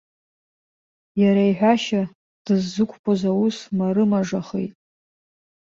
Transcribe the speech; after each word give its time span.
Иара 1.21 1.43
иҳәашьа, 1.49 2.03
дыззықәԥоз 2.45 3.21
аус 3.31 3.57
марымажахеит. 3.77 4.73